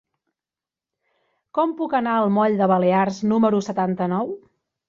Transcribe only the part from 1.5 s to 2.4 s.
Com puc anar al